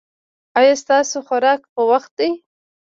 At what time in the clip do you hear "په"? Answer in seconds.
1.73-1.81